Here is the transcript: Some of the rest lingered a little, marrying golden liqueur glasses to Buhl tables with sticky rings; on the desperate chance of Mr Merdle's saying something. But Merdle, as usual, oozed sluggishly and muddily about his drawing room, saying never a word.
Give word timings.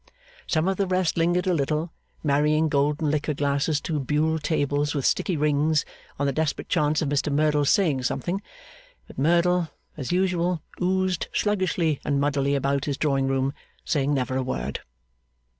Some 0.47 0.67
of 0.67 0.77
the 0.77 0.87
rest 0.87 1.15
lingered 1.15 1.45
a 1.45 1.53
little, 1.53 1.93
marrying 2.23 2.69
golden 2.69 3.11
liqueur 3.11 3.35
glasses 3.35 3.79
to 3.81 3.99
Buhl 3.99 4.39
tables 4.39 4.95
with 4.95 5.05
sticky 5.05 5.37
rings; 5.37 5.85
on 6.17 6.25
the 6.25 6.33
desperate 6.33 6.69
chance 6.69 7.03
of 7.03 7.09
Mr 7.09 7.31
Merdle's 7.31 7.69
saying 7.69 8.01
something. 8.01 8.41
But 9.05 9.19
Merdle, 9.19 9.69
as 9.95 10.11
usual, 10.11 10.63
oozed 10.81 11.27
sluggishly 11.33 11.99
and 12.03 12.19
muddily 12.19 12.55
about 12.55 12.85
his 12.85 12.97
drawing 12.97 13.27
room, 13.27 13.53
saying 13.85 14.11
never 14.11 14.35
a 14.35 14.41
word. 14.41 14.79